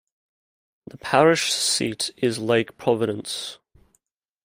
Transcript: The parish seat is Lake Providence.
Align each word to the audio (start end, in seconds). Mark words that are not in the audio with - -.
The 0.87 0.97
parish 0.97 1.51
seat 1.53 2.09
is 2.17 2.39
Lake 2.39 2.75
Providence. 2.75 3.59